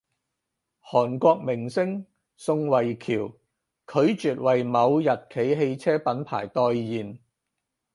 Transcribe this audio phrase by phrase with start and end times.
[0.83, 3.31] 韓國明星宋慧喬
[3.85, 3.99] 拒
[4.33, 7.19] 絕爲某日企汽車品牌代言